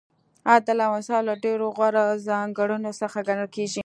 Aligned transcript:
عدل 0.51 0.77
او 0.85 0.91
انصاف 0.97 1.21
له 1.27 1.33
ډېرو 1.43 1.67
غوره 1.77 2.05
ځانګړنو 2.27 2.91
څخه 3.01 3.17
ګڼل 3.27 3.47
کیږي. 3.55 3.79